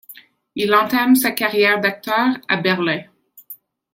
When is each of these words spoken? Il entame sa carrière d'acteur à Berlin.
Il 0.55 0.73
entame 0.73 1.15
sa 1.15 1.29
carrière 1.29 1.79
d'acteur 1.79 2.33
à 2.47 2.57
Berlin. 2.57 3.03